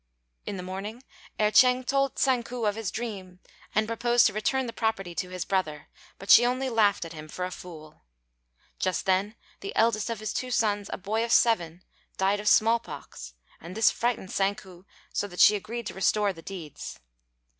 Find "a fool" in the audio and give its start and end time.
7.45-8.01